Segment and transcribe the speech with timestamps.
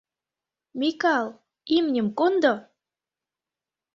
[0.79, 1.27] —Микал,
[1.75, 2.53] имньым кондо!